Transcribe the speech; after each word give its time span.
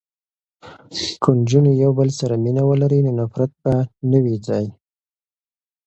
که 1.21 1.29
نجونې 1.39 1.71
یو 1.83 1.91
بل 1.99 2.09
سره 2.19 2.35
مینه 2.43 2.63
ولري 2.69 2.99
نو 3.05 3.11
نفرت 3.19 3.51
به 3.63 3.73
نه 4.11 4.19
وي 4.23 4.35
ځای. 4.47 4.65